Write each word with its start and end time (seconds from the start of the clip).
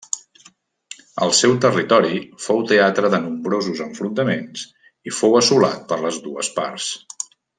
El 1.25 1.33
seu 1.39 1.51
territori 1.65 2.17
fou 2.45 2.63
teatre 2.71 3.11
de 3.15 3.19
nombrosos 3.27 3.83
enfrontaments 3.87 4.65
i 5.11 5.15
fou 5.21 5.39
assolat 5.43 5.85
per 5.93 6.01
les 6.07 6.19
dues 6.27 6.51
parts. 6.59 6.91